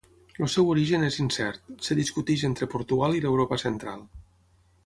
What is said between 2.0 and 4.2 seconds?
discuteix entre Portugal i l’Europa central.